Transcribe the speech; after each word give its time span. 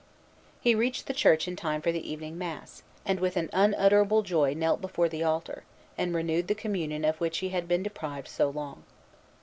He 0.59 0.73
reached 0.73 1.05
the 1.05 1.13
church 1.13 1.47
in 1.47 1.55
time 1.55 1.79
for 1.79 1.91
the 1.91 2.11
evening 2.11 2.35
mass, 2.35 2.81
and 3.05 3.19
with 3.19 3.37
an 3.37 3.51
unutterable 3.53 4.23
joy 4.23 4.55
knelt 4.55 4.81
before 4.81 5.07
the 5.07 5.21
altar, 5.23 5.63
and 5.95 6.15
renewed 6.15 6.47
the 6.47 6.55
communion 6.55 7.05
of 7.05 7.21
which 7.21 7.37
he 7.37 7.49
had 7.49 7.67
been 7.67 7.83
deprived 7.83 8.27
so 8.27 8.49
long. 8.49 8.83